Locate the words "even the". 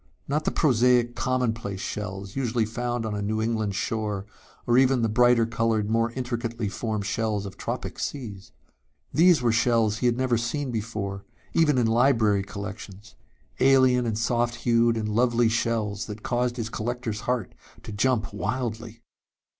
4.79-5.09